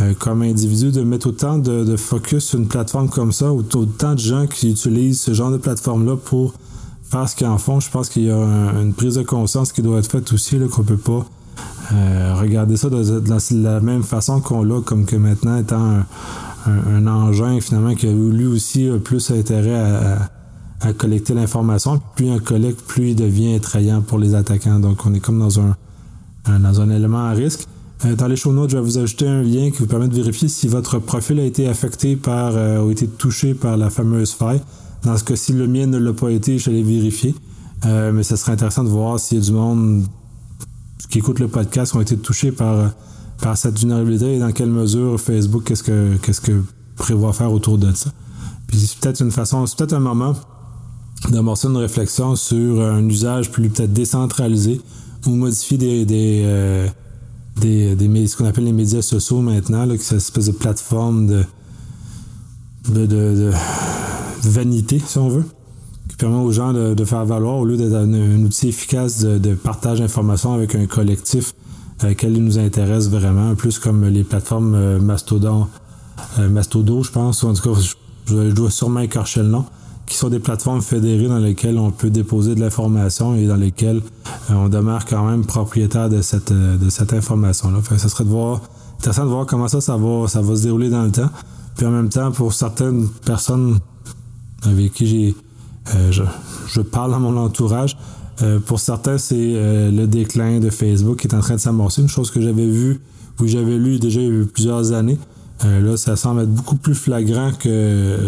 euh, 0.00 0.14
comme 0.18 0.40
individu 0.40 0.90
de 0.90 1.02
mettre 1.02 1.26
autant 1.28 1.58
de, 1.58 1.96
focus 1.96 2.44
sur 2.44 2.58
une 2.58 2.66
plateforme 2.66 3.10
comme 3.10 3.30
ça, 3.30 3.52
autant 3.52 4.14
de 4.14 4.18
gens 4.18 4.46
qui 4.46 4.70
utilisent 4.70 5.20
ce 5.20 5.34
genre 5.34 5.50
de 5.50 5.58
plateforme-là 5.58 6.16
pour 6.16 6.54
faire 7.02 7.28
ce 7.28 7.36
qu'ils 7.36 7.46
en 7.46 7.58
font. 7.58 7.78
Je 7.78 7.90
pense 7.90 8.08
qu'il 8.08 8.24
y 8.24 8.30
a 8.30 8.36
une 8.80 8.94
prise 8.94 9.16
de 9.16 9.22
conscience 9.22 9.70
qui 9.70 9.82
doit 9.82 9.98
être 9.98 10.10
faite 10.10 10.32
aussi, 10.32 10.58
qu'on 10.70 10.82
ne 10.82 10.86
peut 10.86 10.96
pas 10.96 11.26
euh, 11.92 12.34
regarder 12.40 12.78
ça 12.78 12.88
de, 12.88 13.62
la 13.62 13.80
même 13.80 14.02
façon 14.02 14.40
qu'on 14.40 14.62
l'a, 14.62 14.80
comme 14.80 15.04
que 15.04 15.16
maintenant 15.16 15.58
étant 15.58 16.04
un, 16.66 17.06
engin 17.06 17.60
finalement 17.60 17.94
qui 17.94 18.06
a 18.06 18.12
lui 18.12 18.46
aussi 18.46 18.88
plus 19.04 19.30
intérêt 19.30 19.74
à, 20.80 20.92
collecter 20.94 21.34
l'information. 21.34 22.00
Plus 22.16 22.28
il 22.28 22.40
collecte, 22.40 22.80
plus 22.80 23.10
il 23.10 23.16
devient 23.16 23.56
attrayant 23.56 24.00
pour 24.00 24.18
les 24.18 24.34
attaquants. 24.34 24.78
Donc 24.78 25.04
on 25.04 25.12
est 25.12 25.20
comme 25.20 25.38
dans 25.38 25.60
un, 25.60 25.76
dans 26.48 26.80
un 26.80 26.88
élément 26.88 27.26
à 27.26 27.32
risque. 27.32 27.68
Euh, 28.04 28.16
dans 28.16 28.26
les 28.26 28.36
show 28.36 28.52
notes, 28.52 28.70
je 28.70 28.76
vais 28.76 28.82
vous 28.82 28.98
ajouter 28.98 29.28
un 29.28 29.42
lien 29.42 29.70
qui 29.70 29.78
vous 29.78 29.86
permet 29.86 30.08
de 30.08 30.14
vérifier 30.14 30.48
si 30.48 30.66
votre 30.68 30.98
profil 30.98 31.38
a 31.38 31.44
été 31.44 31.68
affecté 31.68 32.16
par 32.16 32.52
euh, 32.56 32.82
ou 32.82 32.90
été 32.90 33.06
touché 33.06 33.54
par 33.54 33.76
la 33.76 33.90
fameuse 33.90 34.32
faille. 34.32 34.60
Dans 35.04 35.16
ce 35.16 35.24
cas-ci, 35.24 35.52
le 35.52 35.66
mien 35.66 35.86
ne 35.86 35.98
l'a 35.98 36.12
pas 36.12 36.30
été, 36.30 36.58
je 36.58 36.70
l'ai 36.70 36.82
vérifié. 36.82 37.34
Euh, 37.84 38.12
mais 38.12 38.22
ce 38.22 38.36
serait 38.36 38.52
intéressant 38.52 38.84
de 38.84 38.88
voir 38.88 39.18
s'il 39.18 39.38
y 39.38 39.40
a 39.40 39.44
du 39.44 39.52
monde 39.52 40.04
qui 41.10 41.18
écoute 41.18 41.40
le 41.40 41.48
podcast 41.48 41.92
qui 41.92 41.98
ont 41.98 42.00
été 42.00 42.16
touchés 42.16 42.52
par, 42.52 42.92
par 43.40 43.56
cette 43.56 43.78
vulnérabilité 43.78 44.36
et 44.36 44.38
dans 44.38 44.52
quelle 44.52 44.70
mesure 44.70 45.20
Facebook, 45.20 45.64
qu'est-ce 45.64 45.82
que, 45.82 46.16
qu'est-ce 46.22 46.40
que 46.40 46.62
prévoit 46.96 47.32
faire 47.32 47.52
autour 47.52 47.78
de 47.78 47.92
ça. 47.92 48.10
Puis 48.66 48.78
c'est 48.78 48.98
peut-être 48.98 49.20
une 49.20 49.32
façon, 49.32 49.66
c'est 49.66 49.76
peut-être 49.76 49.92
un 49.92 50.00
moment 50.00 50.34
d'amorcer 51.28 51.68
une 51.68 51.76
réflexion 51.76 52.34
sur 52.36 52.80
un 52.80 53.06
usage 53.08 53.50
plus 53.50 53.68
peut-être 53.68 53.92
décentralisé 53.92 54.80
ou 55.26 55.30
modifier 55.30 55.76
des, 55.76 56.04
des 56.04 56.88
des, 57.60 58.26
ce 58.26 58.36
qu'on 58.36 58.46
appelle 58.46 58.64
les 58.64 58.72
médias 58.72 59.02
sociaux 59.02 59.40
maintenant, 59.40 59.86
là, 59.86 59.96
qui 59.96 60.04
c'est 60.04 60.14
une 60.14 60.18
espèce 60.18 60.46
de 60.46 60.52
plateforme 60.52 61.26
de, 61.26 61.44
de, 62.88 63.06
de, 63.06 63.52
vanité, 64.44 65.00
si 65.04 65.18
on 65.18 65.28
veut, 65.28 65.44
qui 66.08 66.16
permet 66.16 66.36
aux 66.36 66.52
gens 66.52 66.72
de, 66.72 67.04
faire 67.04 67.24
valoir, 67.24 67.58
au 67.58 67.64
lieu 67.64 67.76
d'être 67.76 67.94
un, 67.94 68.42
outil 68.42 68.68
efficace 68.68 69.20
de, 69.20 69.54
partage 69.54 70.00
d'informations 70.00 70.54
avec 70.54 70.74
un 70.74 70.86
collectif 70.86 71.54
avec 72.00 72.22
lequel 72.22 72.36
il 72.36 72.44
nous 72.44 72.58
intéresse 72.58 73.08
vraiment, 73.08 73.54
plus 73.54 73.78
comme 73.78 74.04
les 74.06 74.24
plateformes 74.24 74.74
euh, 74.74 74.98
Mastodon, 74.98 75.68
euh, 76.40 76.48
Mastodo, 76.48 77.04
je 77.04 77.12
pense, 77.12 77.44
en 77.44 77.54
tout 77.54 77.62
cas, 77.62 77.80
je, 77.80 77.94
je 78.26 78.50
dois 78.50 78.72
sûrement 78.72 79.00
écorcher 79.00 79.40
le 79.40 79.48
nom 79.48 79.64
qui 80.12 80.18
sont 80.18 80.28
des 80.28 80.40
plateformes 80.40 80.82
fédérées 80.82 81.26
dans 81.26 81.38
lesquelles 81.38 81.78
on 81.78 81.90
peut 81.90 82.10
déposer 82.10 82.54
de 82.54 82.60
l'information 82.60 83.34
et 83.34 83.46
dans 83.46 83.56
lesquelles 83.56 84.02
euh, 84.50 84.54
on 84.54 84.68
demeure 84.68 85.06
quand 85.06 85.24
même 85.24 85.46
propriétaire 85.46 86.10
de 86.10 86.20
cette, 86.20 86.52
euh, 86.52 86.76
de 86.76 86.90
cette 86.90 87.14
information-là. 87.14 87.78
ça 87.96 88.10
serait 88.10 88.24
de 88.24 88.28
voir, 88.28 88.60
intéressant 88.98 89.24
de 89.24 89.30
voir 89.30 89.46
comment 89.46 89.68
ça, 89.68 89.80
ça 89.80 89.96
va, 89.96 90.28
ça 90.28 90.42
va 90.42 90.54
se 90.54 90.64
dérouler 90.64 90.90
dans 90.90 91.04
le 91.04 91.10
temps. 91.10 91.30
Puis 91.78 91.86
en 91.86 91.90
même 91.90 92.10
temps, 92.10 92.30
pour 92.30 92.52
certaines 92.52 93.08
personnes 93.24 93.78
avec 94.64 94.92
qui 94.92 95.06
j'ai, 95.06 95.34
euh, 95.94 96.12
je, 96.12 96.80
parle 96.82 97.12
dans 97.12 97.20
mon 97.20 97.36
entourage, 97.38 97.96
pour 98.66 98.80
certains, 98.80 99.18
c'est 99.18 99.36
le 99.36 100.04
déclin 100.06 100.58
de 100.58 100.68
Facebook 100.68 101.20
qui 101.20 101.28
est 101.28 101.34
en 101.34 101.40
train 101.40 101.54
de 101.54 101.60
s'amorcer. 101.60 102.02
Une 102.02 102.08
chose 102.08 102.32
que 102.32 102.40
j'avais 102.40 102.66
vue 102.66 103.00
ou 103.38 103.46
j'avais 103.46 103.78
lu 103.78 104.00
déjà 104.00 104.20
il 104.20 104.36
y 104.36 104.42
a 104.42 104.44
plusieurs 104.46 104.90
années. 104.90 105.18
là, 105.62 105.96
ça 105.96 106.16
semble 106.16 106.42
être 106.42 106.52
beaucoup 106.52 106.74
plus 106.74 106.94
flagrant 106.94 107.52
que 107.52 108.18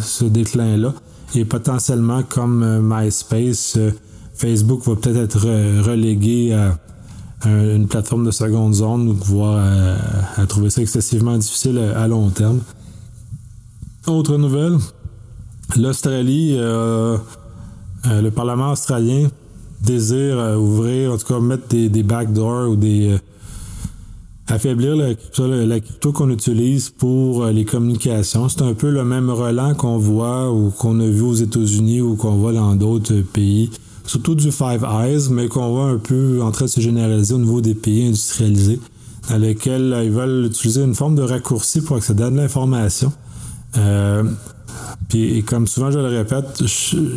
ce 0.00 0.26
déclin-là. 0.26 0.94
Et 1.34 1.44
potentiellement, 1.44 2.22
comme 2.22 2.62
euh, 2.62 2.80
MySpace, 2.82 3.76
euh, 3.76 3.90
Facebook 4.34 4.82
va 4.84 4.96
peut-être 4.96 5.16
être 5.16 5.82
relégué 5.82 6.54
à, 6.54 6.78
une 7.44 7.86
plateforme 7.86 8.26
de 8.26 8.30
seconde 8.32 8.74
zone, 8.74 9.12
voire 9.12 9.64
à, 10.36 10.46
trouver 10.46 10.70
ça 10.70 10.82
excessivement 10.82 11.38
difficile 11.38 11.78
à, 11.78 12.08
long 12.08 12.30
terme. 12.30 12.60
Autre 14.08 14.36
nouvelle, 14.36 14.76
l'Australie, 15.76 16.56
euh, 16.58 17.16
le 18.06 18.30
Parlement 18.30 18.72
australien 18.72 19.28
désire 19.80 20.56
ouvrir, 20.58 21.12
en 21.12 21.18
tout 21.18 21.26
cas 21.26 21.38
mettre 21.38 21.68
des, 21.68 21.88
des 21.88 22.02
backdoors 22.02 22.70
ou 22.70 22.76
des, 22.76 23.16
affaiblir 24.48 24.96
la 24.96 25.80
crypto, 25.80 26.12
qu'on 26.12 26.30
utilise 26.30 26.90
pour 26.90 27.44
euh, 27.44 27.52
les 27.52 27.64
communications. 27.64 28.48
C'est 28.48 28.62
un 28.62 28.74
peu 28.74 28.90
le 28.90 29.04
même 29.04 29.30
relent 29.30 29.74
qu'on 29.74 29.98
voit 29.98 30.52
ou 30.52 30.70
qu'on 30.70 30.98
a 31.00 31.06
vu 31.06 31.22
aux 31.22 31.34
États-Unis 31.34 32.00
ou 32.00 32.16
qu'on 32.16 32.36
voit 32.36 32.52
dans 32.52 32.74
d'autres 32.74 33.20
pays 33.32 33.70
surtout 34.06 34.34
du 34.34 34.50
Five 34.50 34.84
Eyes, 34.84 35.28
mais 35.30 35.48
qu'on 35.48 35.70
voit 35.70 35.90
un 35.90 35.98
peu 35.98 36.40
en 36.42 36.50
train 36.50 36.64
de 36.64 36.70
se 36.70 36.80
généraliser 36.80 37.34
au 37.34 37.38
niveau 37.38 37.60
des 37.60 37.74
pays 37.74 38.06
industrialisés, 38.06 38.80
dans 39.28 39.36
lesquels 39.36 39.94
ils 40.02 40.10
veulent 40.10 40.46
utiliser 40.46 40.82
une 40.82 40.94
forme 40.94 41.14
de 41.14 41.20
raccourci 41.20 41.82
pour 41.82 41.96
accéder 41.98 42.22
à 42.22 42.30
de 42.30 42.36
l'information. 42.36 43.12
puis, 45.08 45.36
et 45.36 45.42
comme 45.42 45.66
souvent 45.66 45.90
je 45.90 45.98
le 45.98 46.06
répète, 46.06 46.64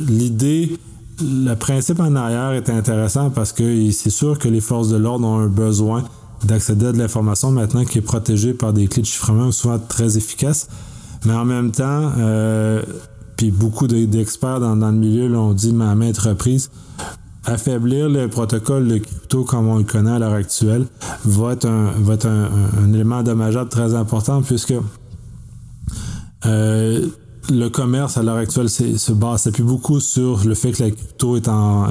l'idée 0.09 0.77
le 1.21 1.53
principe 1.53 1.99
en 1.99 2.15
arrière 2.15 2.51
est 2.51 2.69
intéressant 2.69 3.29
parce 3.29 3.53
que 3.53 3.91
c'est 3.91 4.09
sûr 4.09 4.39
que 4.39 4.47
les 4.47 4.61
forces 4.61 4.89
de 4.89 4.97
l'ordre 4.97 5.27
ont 5.27 5.39
un 5.39 5.47
besoin 5.47 6.03
d'accéder 6.43 6.87
à 6.87 6.91
de 6.91 6.97
l'information 6.97 7.51
maintenant 7.51 7.85
qui 7.85 7.99
est 7.99 8.01
protégée 8.01 8.53
par 8.53 8.73
des 8.73 8.87
clés 8.87 9.01
de 9.01 9.07
chiffrement 9.07 9.51
souvent 9.51 9.79
très 9.79 10.17
efficaces. 10.17 10.67
Mais 11.25 11.33
en 11.33 11.45
même 11.45 11.71
temps, 11.71 12.11
euh, 12.17 12.81
puis 13.37 13.51
beaucoup 13.51 13.87
d'experts 13.87 14.59
dans, 14.59 14.75
le 14.75 14.91
milieu 14.91 15.27
l'ont 15.27 15.53
dit 15.53 15.69
à 15.81 15.95
maintes 15.95 16.17
reprises, 16.17 16.69
affaiblir 17.45 18.09
le 18.09 18.27
protocole 18.27 18.87
de 18.87 18.97
crypto 18.97 19.43
comme 19.43 19.67
on 19.67 19.77
le 19.77 19.83
connaît 19.83 20.11
à 20.11 20.19
l'heure 20.19 20.33
actuelle 20.33 20.85
va 21.25 21.53
être 21.53 21.65
un, 21.65 21.91
va 21.99 22.13
être 22.13 22.27
un, 22.27 22.93
élément 22.93 23.23
dommageable 23.23 23.69
très 23.69 23.95
important 23.95 24.41
puisque 24.43 24.75
euh, 26.45 27.07
le 27.49 27.69
commerce 27.69 28.17
à 28.17 28.23
l'heure 28.23 28.37
actuelle 28.37 28.69
se 28.69 29.11
base 29.11 29.49
plus 29.51 29.63
beaucoup 29.63 29.99
sur 29.99 30.45
le 30.45 30.53
fait 30.53 30.71
que 30.71 30.83
la 30.83 30.91
crypto 30.91 31.35
est, 31.35 31.47
en, 31.47 31.87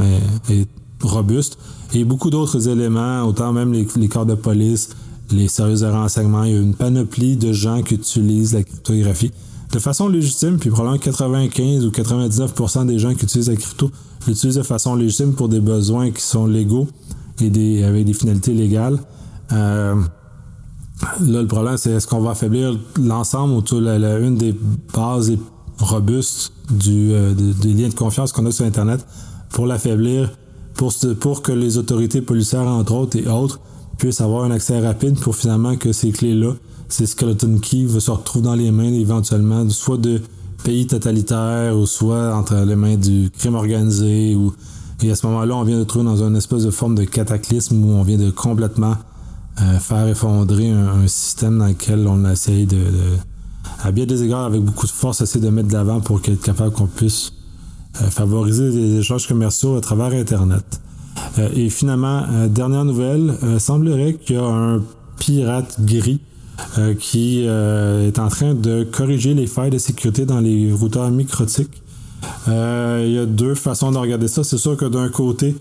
est, 0.49 0.69
robuste 1.03 1.59
et 1.93 2.05
beaucoup 2.05 2.31
d'autres 2.31 2.69
éléments, 2.69 3.23
autant 3.23 3.53
même 3.53 3.73
les, 3.73 4.09
corps 4.09 4.27
de 4.27 4.35
police, 4.35 4.91
les 5.31 5.49
services 5.49 5.81
de 5.81 5.87
renseignement, 5.87 6.45
il 6.45 6.53
y 6.53 6.57
a 6.57 6.61
une 6.61 6.75
panoplie 6.75 7.37
de 7.37 7.53
gens 7.53 7.83
qui 7.83 7.95
utilisent 7.95 8.55
la 8.55 8.63
cryptographie. 8.63 9.33
De 9.73 9.79
façon 9.79 10.09
légitime, 10.09 10.59
puis 10.59 10.71
probablement 10.71 10.99
95 10.99 11.87
ou 11.87 11.91
99% 11.91 12.87
des 12.87 12.99
gens 12.99 13.15
qui 13.15 13.25
utilisent 13.25 13.49
la 13.49 13.57
crypto 13.57 13.91
l'utilisent 14.27 14.57
de 14.57 14.63
façon 14.63 14.95
légitime 14.97 15.33
pour 15.33 15.49
des 15.49 15.61
besoins 15.61 16.11
qui 16.11 16.23
sont 16.23 16.47
légaux 16.47 16.89
et 17.41 17.51
des, 17.51 17.85
avec 17.85 18.05
des 18.05 18.13
finalités 18.13 18.53
légales. 18.53 18.99
Euh, 19.53 19.95
Là, 21.21 21.41
le 21.41 21.47
problème, 21.47 21.77
c'est 21.77 21.91
est-ce 21.91 22.07
qu'on 22.07 22.21
va 22.21 22.33
affaiblir 22.33 22.79
l'ensemble 23.01 23.55
autour 23.55 23.81
de 23.81 23.87
la, 23.87 24.19
une 24.19 24.37
des 24.37 24.55
bases 24.95 25.33
robustes 25.79 26.53
du, 26.71 27.13
euh, 27.13 27.33
des 27.35 27.73
liens 27.73 27.89
de 27.89 27.95
confiance 27.95 28.33
qu'on 28.33 28.45
a 28.47 28.51
sur 28.51 28.67
Internet 28.67 29.05
pour 29.51 29.67
l'affaiblir, 29.67 30.31
pour, 30.75 31.43
que 31.43 31.53
les 31.53 31.79
autorités 31.79 32.23
policières, 32.23 32.67
entre 32.67 32.95
autres, 32.95 33.19
et 33.19 33.29
autres, 33.29 33.61
puissent 33.99 34.21
avoir 34.21 34.45
un 34.45 34.51
accès 34.51 34.79
rapide 34.81 35.19
pour 35.19 35.37
finalement 35.37 35.77
que 35.77 35.93
ces 35.93 36.11
clés-là, 36.11 36.55
ces 36.89 37.07
skeleton 37.07 37.59
keys, 37.59 38.01
se 38.01 38.11
retrouvent 38.11 38.43
dans 38.43 38.55
les 38.55 38.71
mains 38.71 38.93
éventuellement, 38.93 39.69
soit 39.69 39.99
de 39.99 40.21
pays 40.65 40.87
totalitaires 40.87 41.77
ou 41.77 41.87
soit 41.87 42.35
entre 42.35 42.57
les 42.65 42.77
mains 42.77 42.97
du 42.97 43.31
crime 43.37 43.55
organisé. 43.55 44.37
Et 45.03 45.11
à 45.11 45.17
ce 45.17 45.27
moment-là, 45.27 45.57
on 45.57 45.65
vient 45.65 45.79
de 45.79 45.85
trouver 45.85 46.05
dans 46.05 46.23
une 46.23 46.37
espèce 46.37 46.65
de 46.65 46.71
forme 46.71 46.95
de 46.95 47.05
cataclysme 47.05 47.83
où 47.85 47.93
on 47.93 48.03
vient 48.03 48.19
de 48.19 48.31
complètement 48.31 48.97
euh, 49.61 49.79
faire 49.79 50.07
effondrer 50.09 50.71
un, 50.71 51.07
système 51.07 51.59
dans 51.59 51.67
lequel 51.67 52.07
on 52.07 52.29
essaye 52.31 52.67
de, 52.67 52.79
à 53.83 53.91
bien 53.91 54.07
des 54.07 54.23
égards, 54.23 54.45
avec 54.47 54.63
beaucoup 54.63 54.87
de 54.87 54.91
force, 54.91 55.21
essayer 55.21 55.45
de 55.45 55.51
mettre 55.51 55.69
de 55.69 55.75
l'avant 55.75 56.01
pour 56.01 56.21
être 56.25 56.41
capable 56.41 56.73
qu'on 56.73 56.87
puisse 56.87 57.33
favoriser 57.93 58.71
les 58.71 58.99
échanges 58.99 59.27
commerciaux 59.27 59.77
à 59.77 59.81
travers 59.81 60.13
Internet. 60.13 60.81
Euh, 61.39 61.49
et 61.55 61.69
finalement, 61.71 62.25
dernière 62.49 62.85
nouvelle, 62.85 63.35
semblerait 63.59 64.15
qu'il 64.15 64.37
y 64.37 64.39
a 64.39 64.45
un 64.45 64.83
pirate 65.19 65.77
gris 65.81 66.21
qui 66.99 67.45
est 67.45 68.19
en 68.19 68.29
train 68.29 68.55
de 68.55 68.85
corriger 68.85 69.33
les 69.33 69.47
failles 69.47 69.71
de 69.71 69.79
sécurité 69.79 70.27
dans 70.27 70.41
les 70.41 70.71
routeurs 70.73 71.11
microtiques. 71.11 71.83
il 72.47 73.13
y 73.13 73.19
a 73.19 73.27
deux 73.27 73.55
façons 73.55 73.91
de 73.91 73.97
regarder 73.97 74.29
ça. 74.29 74.45
C'est 74.45 74.59
sûr 74.59 74.77
que 74.77 74.85
d'un 74.85 75.09
côté, 75.09 75.57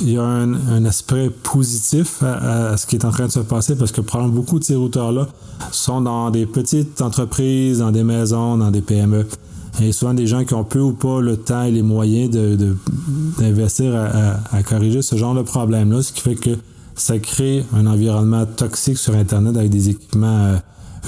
il 0.00 0.12
y 0.12 0.16
a 0.16 0.22
un, 0.22 0.84
aspect 0.84 1.30
positif 1.30 2.22
à, 2.22 2.76
ce 2.76 2.86
qui 2.86 2.96
est 2.96 3.04
en 3.04 3.10
train 3.10 3.26
de 3.26 3.32
se 3.32 3.40
passer 3.40 3.74
parce 3.74 3.92
que 3.92 4.00
probablement 4.00 4.36
beaucoup 4.36 4.58
de 4.58 4.64
ces 4.64 4.76
routeurs-là 4.76 5.26
sont 5.72 6.00
dans 6.00 6.30
des 6.30 6.46
petites 6.46 7.00
entreprises, 7.00 7.78
dans 7.78 7.90
des 7.90 8.04
maisons, 8.04 8.56
dans 8.56 8.70
des 8.70 8.80
PME. 8.80 9.26
Et 9.80 9.92
souvent 9.92 10.14
des 10.14 10.26
gens 10.26 10.44
qui 10.44 10.54
ont 10.54 10.64
peu 10.64 10.80
ou 10.80 10.92
pas 10.92 11.20
le 11.20 11.36
temps 11.36 11.62
et 11.62 11.70
les 11.70 11.82
moyens 11.82 12.30
d'investir 13.38 13.94
à, 13.94 14.62
corriger 14.62 15.02
ce 15.02 15.16
genre 15.16 15.34
de 15.34 15.42
problème-là, 15.42 16.02
ce 16.02 16.12
qui 16.12 16.20
fait 16.20 16.34
que 16.34 16.50
ça 16.96 17.18
crée 17.18 17.64
un 17.74 17.86
environnement 17.86 18.44
toxique 18.44 18.98
sur 18.98 19.14
Internet 19.14 19.56
avec 19.56 19.70
des 19.70 19.90
équipements 19.90 20.46
euh, 20.46 20.56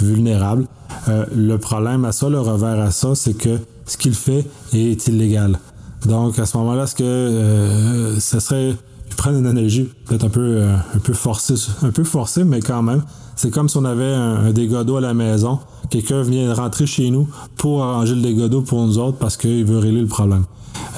vulnérables. 0.00 0.66
Euh, 1.08 1.26
le 1.34 1.58
problème 1.58 2.04
à 2.04 2.12
ça, 2.12 2.28
le 2.28 2.38
revers 2.38 2.78
à 2.78 2.92
ça, 2.92 3.16
c'est 3.16 3.34
que 3.34 3.58
ce 3.86 3.96
qu'il 3.96 4.14
fait 4.14 4.46
est 4.72 5.08
illégal. 5.08 5.58
Donc 6.06 6.38
à 6.38 6.46
ce 6.46 6.56
moment-là, 6.58 6.86
que 6.96 7.02
euh, 7.02 8.20
ça 8.20 8.38
serait 8.38 8.76
je 9.10 9.16
prends 9.16 9.32
une 9.32 9.46
analogie 9.46 9.90
peut-être 10.06 10.24
un 10.24 10.28
peu 10.28 10.62
un 10.62 10.98
peu 11.00 11.12
forcée, 11.12 11.54
un 11.82 11.90
peu 11.90 12.04
forcée, 12.04 12.44
mais 12.44 12.60
quand 12.60 12.82
même, 12.82 13.02
c'est 13.40 13.50
comme 13.50 13.70
si 13.70 13.78
on 13.78 13.86
avait 13.86 14.12
un, 14.12 14.52
dégât 14.52 14.84
d'eau 14.84 14.96
à 14.96 15.00
la 15.00 15.14
maison, 15.14 15.60
quelqu'un 15.88 16.20
vient 16.20 16.52
rentrer 16.52 16.84
chez 16.84 17.08
nous 17.08 17.26
pour 17.56 17.82
arranger 17.82 18.14
le 18.14 18.20
dégât 18.20 18.48
d'eau 18.48 18.60
pour 18.60 18.84
nous 18.84 18.98
autres 18.98 19.16
parce 19.16 19.38
qu'il 19.38 19.64
veut 19.64 19.78
régler 19.78 20.02
le 20.02 20.06
problème. 20.06 20.44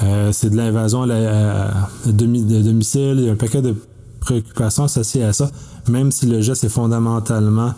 Euh, 0.03 0.33
c'est 0.33 0.49
de 0.49 0.57
l'invasion 0.57 1.03
à, 1.03 1.07
de 2.05 2.61
domicile, 2.61 3.15
il 3.19 3.23
y 3.23 3.29
a 3.29 3.31
un 3.31 3.37
paquet 3.37 3.61
de 3.61 3.73
préoccupations 4.19 4.83
associées 4.83 5.23
à 5.23 5.31
ça, 5.31 5.49
même 5.87 6.11
si 6.11 6.25
le 6.25 6.41
geste 6.41 6.65
est 6.65 6.69
fondamentalement 6.69 7.73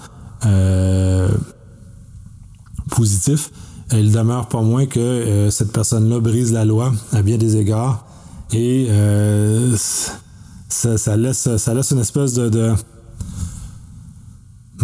positif. 2.90 3.52
Il 3.92 4.12
demeure 4.12 4.48
pas 4.48 4.64
moins 4.64 4.88
que 4.88 5.00
euh, 5.00 5.52
cette 5.52 5.72
personne-là 5.72 6.20
brise 6.20 6.52
la 6.52 6.66
loi 6.66 6.92
à 7.14 7.22
bien 7.22 7.38
des 7.38 7.58
égards. 7.58 8.04
Et 8.52 8.88
euh, 8.90 9.76
ça, 10.70 11.18
laisse, 11.18 11.56
ça 11.58 11.74
laisse 11.76 11.92
une 11.92 12.00
espèce 12.00 12.34
de, 12.34 12.74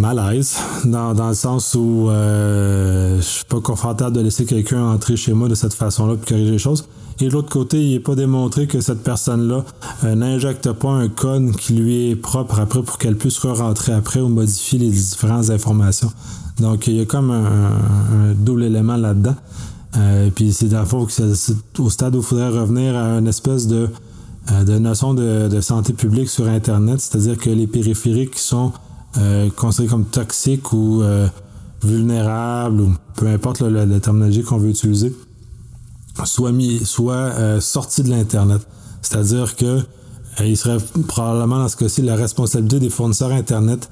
malaise 0.01 0.57
dans, 0.83 1.13
le 1.13 1.33
sens 1.35 1.75
où 1.75 2.09
euh, 2.09 3.17
je 3.17 3.21
suis 3.21 3.45
pas 3.45 3.61
confortable 3.61 4.15
de 4.15 4.21
laisser 4.21 4.45
quelqu'un 4.45 4.83
entrer 4.83 5.15
chez 5.15 5.33
moi 5.33 5.47
de 5.47 5.55
cette 5.55 5.73
façon-là 5.73 6.15
pour 6.15 6.25
corriger 6.25 6.51
les 6.51 6.57
choses. 6.57 6.87
Et 7.19 7.25
de 7.25 7.29
l'autre 7.29 7.49
côté, 7.49 7.79
il 7.81 7.93
n'est 7.93 7.99
pas 7.99 8.15
démontré 8.15 8.65
que 8.65 8.81
cette 8.81 9.03
personne-là 9.03 9.63
n'injecte 10.03 10.71
pas 10.71 10.89
un 10.89 11.07
code 11.07 11.55
qui 11.55 11.73
lui 11.73 12.09
est 12.09 12.15
propre 12.15 12.59
après 12.59 12.81
pour 12.81 12.97
qu'elle 12.97 13.15
puisse 13.15 13.37
re-rentrer 13.37 13.93
après 13.93 14.19
ou 14.19 14.27
modifier 14.27 14.79
les 14.79 14.89
différentes 14.89 15.51
informations. 15.51 16.11
Donc, 16.59 16.87
il 16.87 16.95
y 16.95 17.01
a 17.01 17.05
comme 17.05 17.29
un, 17.29 18.33
double 18.35 18.63
élément 18.63 18.97
là-dedans. 18.97 19.35
Euh, 19.97 20.29
puis 20.33 20.51
c'est 20.51 20.69
dans 20.69 20.83
au 20.83 21.89
stade 21.89 22.15
où 22.15 22.19
il 22.19 22.23
faudrait 22.23 22.49
revenir 22.49 22.95
à 22.95 23.19
une 23.19 23.27
espèce 23.27 23.67
de, 23.67 23.89
euh, 24.51 24.63
de 24.63 24.79
notion 24.79 25.13
de, 25.13 25.61
santé 25.61 25.93
publique 25.93 26.29
sur 26.29 26.47
Internet, 26.47 27.01
c'est-à-dire 27.01 27.37
que 27.37 27.49
les 27.49 27.67
périphériques 27.67 28.31
qui 28.31 28.41
sont 28.41 28.71
euh, 29.17 29.49
considérés 29.51 29.89
comme 29.89 30.05
toxiques 30.05 30.73
ou 30.73 31.03
vulnérables, 31.83 32.81
ou 32.81 32.93
peu 33.15 33.27
importe 33.27 33.61
la, 33.61 33.99
terminologie 33.99 34.43
qu'on 34.43 34.57
veut 34.57 34.69
utiliser, 34.69 35.15
mis, 36.53 36.85
soit 36.85 37.59
sortis 37.59 38.03
de 38.03 38.09
l'Internet. 38.09 38.61
C'est-à-dire 39.01 39.55
que 39.55 39.79
il 40.39 40.55
serait 40.55 40.77
probablement 41.07 41.59
dans 41.59 41.67
ce 41.67 41.75
cas-ci 41.75 42.01
la 42.01 42.15
responsabilité 42.15 42.79
des 42.79 42.89
fournisseurs 42.89 43.31
Internet 43.31 43.89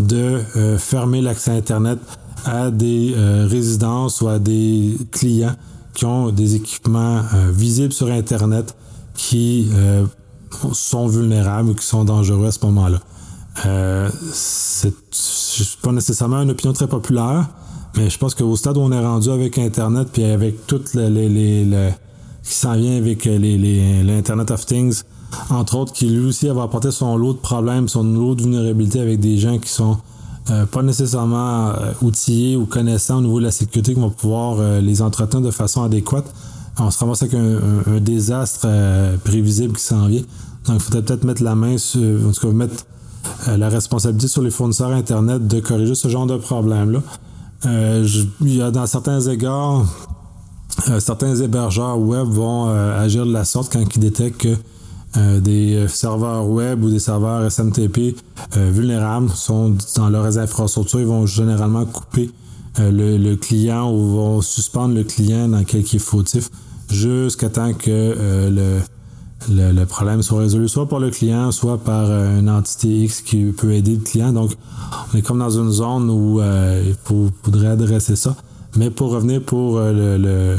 de 0.00 0.40
euh, 0.56 0.78
fermer 0.78 1.20
l'accès 1.20 1.50
Internet 1.50 1.98
à 2.44 2.70
des 2.70 3.14
euh, 3.14 3.46
résidences 3.48 4.20
ou 4.20 4.28
à 4.28 4.38
des 4.38 4.96
clients 5.10 5.54
qui 5.94 6.06
ont 6.06 6.30
des 6.30 6.54
équipements 6.54 7.22
euh, 7.34 7.50
visibles 7.52 7.92
sur 7.92 8.08
Internet 8.08 8.74
qui 9.14 9.70
sont 10.72 11.06
vulnérables 11.06 11.68
ou 11.68 11.74
qui 11.74 11.84
sont 11.84 12.04
dangereux 12.04 12.46
à 12.46 12.52
ce 12.52 12.64
moment-là. 12.64 12.98
C'est 13.54 14.92
pas 15.82 15.92
nécessairement 15.92 16.42
une 16.42 16.50
opinion 16.50 16.72
très 16.72 16.86
populaire, 16.86 17.48
mais 17.96 18.08
je 18.08 18.18
pense 18.18 18.34
qu'au 18.34 18.56
stade 18.56 18.76
où 18.76 18.80
on 18.80 18.92
est 18.92 19.04
rendu 19.04 19.30
avec 19.30 19.58
Internet, 19.58 20.08
puis 20.12 20.24
avec 20.24 20.66
tout 20.66 20.82
les, 20.94 21.28
les, 21.28 21.90
qui 22.42 22.54
s'en 22.54 22.74
vient 22.74 22.96
avec 22.96 23.24
l'Internet 23.24 24.50
of 24.50 24.64
Things, 24.66 25.02
entre 25.50 25.76
autres, 25.76 25.92
qui 25.92 26.06
lui 26.06 26.26
aussi 26.26 26.48
va 26.48 26.62
apporter 26.62 26.90
son 26.90 27.16
lot 27.16 27.34
de 27.34 27.38
problèmes, 27.38 27.88
son 27.88 28.04
lot 28.04 28.34
de 28.34 28.42
vulnérabilité 28.42 29.00
avec 29.00 29.20
des 29.20 29.38
gens 29.38 29.58
qui 29.58 29.68
sont 29.68 29.98
euh, 30.50 30.66
pas 30.66 30.82
nécessairement 30.82 31.68
euh, 31.68 31.92
outillés 32.02 32.56
ou 32.56 32.66
connaissants 32.66 33.18
au 33.18 33.22
niveau 33.22 33.38
de 33.38 33.44
la 33.44 33.50
sécurité, 33.50 33.94
qui 33.94 34.00
vont 34.00 34.10
pouvoir 34.10 34.56
euh, 34.58 34.80
les 34.80 35.00
entretenir 35.00 35.46
de 35.46 35.50
façon 35.50 35.82
adéquate. 35.82 36.26
On 36.78 36.90
se 36.90 36.98
ramasse 36.98 37.22
avec 37.22 37.34
un, 37.34 38.00
désastre 38.00 38.66
prévisible 39.24 39.76
qui 39.76 39.82
s'en 39.82 40.06
vient. 40.06 40.22
Donc, 40.66 40.76
il 40.76 40.80
faudrait 40.80 41.02
peut-être 41.02 41.24
mettre 41.24 41.42
la 41.42 41.54
main 41.54 41.76
sur, 41.76 42.26
en 42.26 42.32
tout 42.32 42.40
cas, 42.40 42.52
mettre 42.52 42.86
la 43.46 43.68
responsabilité 43.68 44.28
sur 44.28 44.42
les 44.42 44.50
fournisseurs 44.50 44.90
Internet 44.90 45.46
de 45.46 45.60
corriger 45.60 45.94
ce 45.94 46.08
genre 46.08 46.26
de 46.26 46.36
problème-là. 46.36 47.00
il 48.40 48.54
y 48.54 48.62
a 48.62 48.70
dans 48.70 48.86
certains 48.86 49.20
égards, 49.20 49.84
certains 50.98 51.36
hébergeurs 51.36 51.98
web 51.98 52.26
vont 52.26 52.68
agir 52.68 53.26
de 53.26 53.32
la 53.32 53.44
sorte 53.44 53.72
quand 53.72 53.84
ils 53.94 54.00
détectent 54.00 54.40
que 54.40 54.56
euh, 55.18 55.40
des 55.40 55.74
euh, 55.74 55.88
serveurs 55.88 56.48
web 56.48 56.82
ou 56.82 56.88
des 56.88 56.98
serveurs 56.98 57.50
SMTP 57.50 58.16
euh, 58.56 58.70
vulnérables 58.70 59.28
sont 59.28 59.76
dans 59.96 60.08
leurs 60.08 60.38
infrastructures. 60.38 61.00
Ils 61.00 61.06
vont 61.06 61.26
généralement 61.26 61.84
couper 61.84 62.30
le, 62.78 63.34
client 63.34 63.92
ou 63.92 64.12
vont 64.12 64.40
suspendre 64.40 64.94
le 64.94 65.04
client 65.04 65.48
dans 65.48 65.62
quel 65.64 65.82
qui 65.82 65.96
est 65.96 65.98
fautif 65.98 66.48
jusqu'à 66.88 67.50
temps 67.50 67.74
que 67.74 68.16
le, 68.50 68.80
le, 69.50 69.84
problème 69.84 70.22
soit 70.22 70.40
résolu 70.40 70.68
soit 70.68 70.88
par 70.88 71.00
le 71.00 71.10
client, 71.10 71.50
soit 71.50 71.78
par 71.78 72.10
une 72.10 72.48
entité 72.48 73.04
X 73.04 73.20
qui 73.22 73.44
peut 73.46 73.72
aider 73.72 73.94
le 73.94 74.02
client. 74.02 74.32
Donc, 74.32 74.52
on 75.12 75.18
est 75.18 75.22
comme 75.22 75.38
dans 75.38 75.50
une 75.50 75.70
zone 75.70 76.10
où 76.10 76.40
il 76.40 76.94
faudrait 77.04 77.68
adresser 77.68 78.16
ça. 78.16 78.36
Mais 78.76 78.90
pour 78.90 79.10
revenir 79.10 79.42
pour 79.42 79.78
le, 79.80 80.56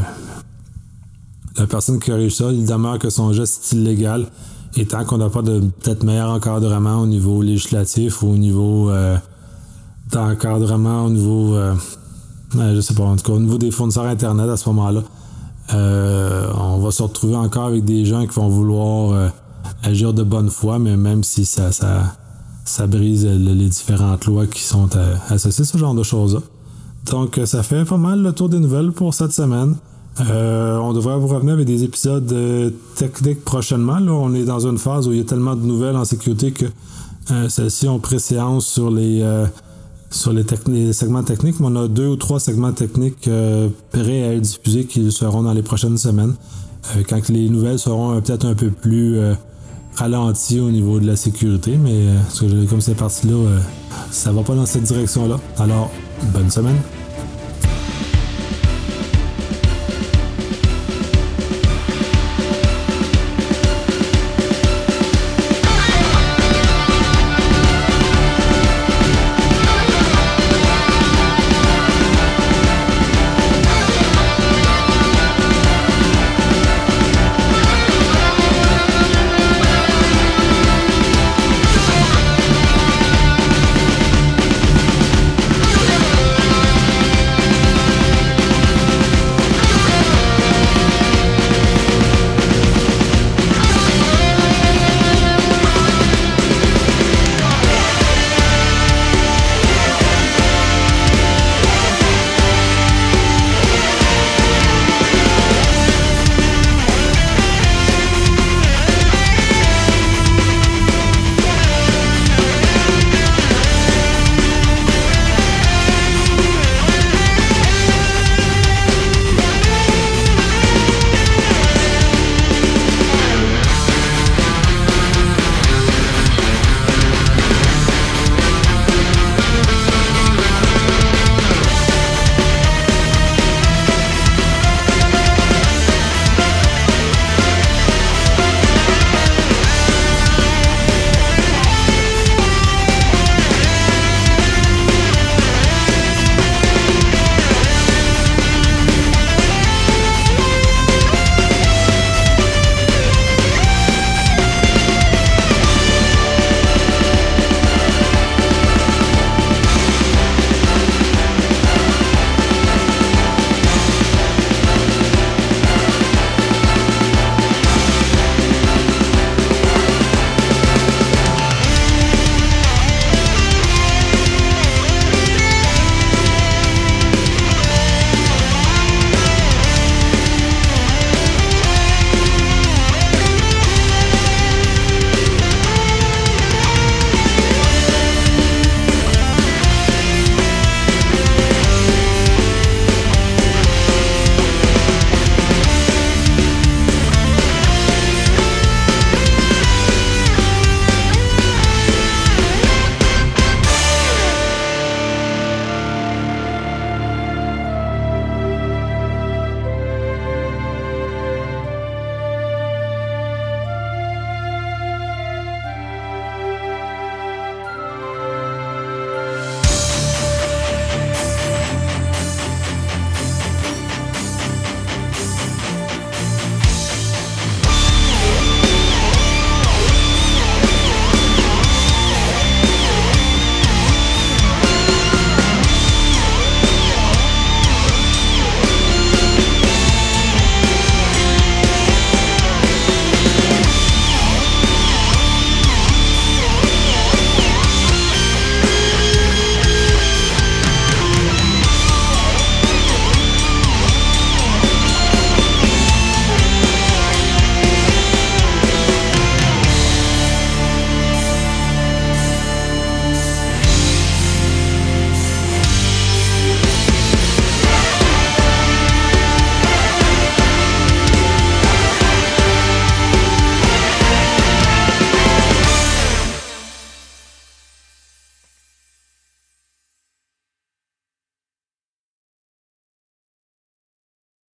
la 1.58 1.68
personne 1.68 2.00
qui 2.00 2.10
corrige 2.10 2.36
ça, 2.36 2.52
il 2.52 2.66
demeure 2.66 3.00
que 3.00 3.10
son 3.10 3.32
geste 3.34 3.74
est 3.74 3.76
illégal. 3.76 4.28
Et 4.76 4.86
tant 4.86 5.06
qu'on 5.06 5.18
n'a 5.18 5.30
pas 5.30 5.44
de 5.44 5.60
peut-être 5.60 6.04
meilleur 6.04 6.32
encadrement 6.32 7.02
au 7.02 7.06
niveau 7.06 7.42
législatif 7.42 8.24
ou 8.24 8.30
au 8.30 8.38
niveau 8.38 8.90
euh, 8.90 9.18
d'encadrement 10.12 11.06
au 11.06 11.10
niveau 11.12 11.56
euh, 11.56 11.76
je 12.56 12.82
sais 12.82 12.96
pas, 12.96 13.04
au 13.04 13.40
niveau 13.40 13.58
des 13.58 13.72
fournisseurs 13.72 14.06
internet 14.06 14.50
à 14.50 14.58
ce 14.58 14.68
moment-là, 14.70 15.02
euh, 15.72 16.52
on 16.60 16.80
va 16.80 16.92
se 16.92 17.04
retrouver 17.04 17.36
encore 17.36 17.66
avec 17.66 17.86
des 17.86 18.06
gens 18.06 18.26
qui 18.26 18.34
vont 18.34 18.50
vouloir 18.50 19.12
euh, 19.12 19.30
agir 19.84 20.14
de 20.14 20.24
bonne 20.24 20.50
foi, 20.50 20.80
mais 20.80 20.98
même 20.98 21.24
si 21.24 21.46
ça, 21.46 21.70
brise 22.88 23.26
les 23.26 23.70
différentes 23.70 24.26
lois 24.26 24.48
qui 24.48 24.64
sont 24.64 24.90
associées 25.30 25.64
à 25.64 25.68
ce 25.68 25.78
genre 25.78 25.96
de 25.96 26.04
choses-là. 26.04 26.42
Donc 27.10 27.40
ça 27.46 27.64
fait 27.64 27.86
pas 27.86 27.98
mal 27.98 28.22
le 28.22 28.32
tour 28.34 28.50
des 28.50 28.60
nouvelles 28.60 28.92
pour 28.92 29.14
cette 29.14 29.34
semaine. 29.34 29.76
Euh, 30.22 30.78
on 30.78 30.94
devrait 30.94 31.18
vous 31.18 31.28
revenir 31.28 31.56
avec 31.56 31.66
des 31.66 31.84
épisodes 31.84 32.32
euh, 32.32 32.70
techniques 32.96 33.44
prochainement. 33.44 33.98
Là, 33.98 34.12
on 34.12 34.34
est 34.36 34.46
dans 34.46 34.68
une 34.68 34.78
phase 34.78 35.08
où 35.08 35.12
il 35.12 35.18
y 35.18 35.22
a 35.22 35.24
tellement 35.24 35.56
de 35.56 35.66
nouvelles 35.66 35.96
en 35.96 36.06
sécurité 36.06 36.52
que 36.52 36.66
euh, 37.32 37.50
celles-ci 37.50 37.88
ont 37.88 38.00
préséance 38.00 38.68
sur 38.68 38.92
les 38.92 39.24
sur 40.14 40.34
les, 40.34 40.94
segments 40.94 41.24
techniques. 41.24 41.56
On 41.60 41.76
a 41.76 41.88
deux 41.88 42.08
ou 42.08 42.16
trois 42.16 42.40
segments 42.40 42.72
techniques 42.72 43.30
prêts 43.92 44.24
à 44.24 44.34
être 44.34 44.42
diffusés 44.42 44.86
qui 44.86 45.12
seront 45.12 45.44
dans 45.44 45.54
les 45.54 45.64
prochaines 45.64 45.98
semaines. 45.98 46.36
quand 47.10 47.30
les 47.30 47.50
nouvelles 47.50 47.80
seront 47.80 48.22
peut-être 48.22 48.46
un 48.46 48.54
peu 48.56 48.70
plus 48.70 49.18
ralenties 49.96 50.60
au 50.60 50.72
niveau 50.72 51.00
de 51.00 51.08
la 51.08 51.16
sécurité, 51.16 51.78
mais 51.78 52.06
comme 52.70 52.82
c'est 52.82 52.96
parti 52.96 53.28
là, 53.28 53.36
ça 54.12 54.32
va 54.32 54.44
pas 54.44 54.56
dans 54.56 54.66
cette 54.66 54.84
direction-là. 54.84 55.40
Alors, 55.58 55.90
bonne 56.34 56.50
semaine. 56.50 56.78